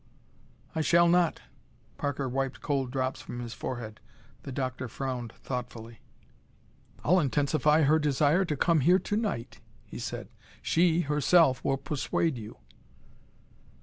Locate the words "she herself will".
10.59-11.77